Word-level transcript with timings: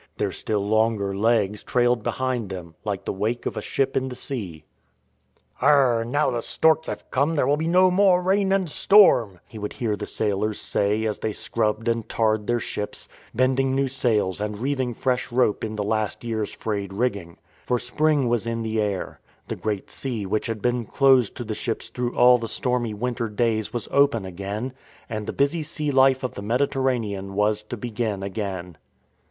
Their 0.17 0.31
still 0.31 0.67
longer 0.67 1.15
legs 1.15 1.61
trailed 1.61 2.01
behind 2.01 2.49
them, 2.49 2.73
like 2.83 3.05
the 3.05 3.13
wake 3.13 3.45
of 3.45 3.55
a 3.55 3.61
ship 3.61 3.95
in 3.95 4.09
the 4.09 4.15
sea. 4.15 4.63
17 5.59 5.59
18 5.59 5.69
PROLOGUE" 5.69 6.07
Now 6.11 6.31
the 6.31 6.41
storks 6.41 6.87
have 6.87 7.11
come 7.11 7.35
there 7.35 7.45
will 7.45 7.55
be 7.55 7.67
no 7.67 7.91
more 7.91 8.19
rain 8.19 8.51
and 8.51 8.67
storm," 8.67 9.39
he 9.45 9.59
would 9.59 9.73
hear 9.73 9.95
the 9.95 10.07
sailors 10.07 10.59
say 10.59 11.05
as 11.05 11.19
they 11.19 11.31
scrubbed 11.31 11.87
and 11.87 12.09
tarred 12.09 12.47
their 12.47 12.59
ships, 12.59 13.07
bending 13.35 13.75
new 13.75 13.87
sails 13.87 14.41
and 14.41 14.57
reeving 14.57 14.95
fresh 14.95 15.31
rope 15.31 15.63
in 15.63 15.75
last 15.75 16.23
year's 16.23 16.51
frayed 16.51 16.93
rig 16.93 17.13
ging. 17.13 17.37
For 17.67 17.77
spring 17.77 18.27
was 18.27 18.47
in 18.47 18.63
the 18.63 18.81
air. 18.81 19.19
The 19.49 19.55
Great 19.55 19.91
Sea 19.91 20.25
which 20.25 20.47
had 20.47 20.63
been 20.63 20.83
closed 20.85 21.35
to 21.35 21.43
the 21.43 21.53
ships 21.53 21.89
through 21.89 22.15
all 22.15 22.39
the 22.39 22.47
stormy 22.47 22.95
winter 22.95 23.29
days 23.29 23.71
was 23.71 23.87
open 23.91 24.25
again, 24.25 24.73
and 25.07 25.27
the 25.27 25.31
busy 25.31 25.61
sea 25.61 25.91
life 25.91 26.23
of 26.23 26.33
the 26.33 26.41
Mediterranean 26.41 27.35
was 27.35 27.61
to 27.61 27.77
begin 27.77 28.23
again. 28.23 28.79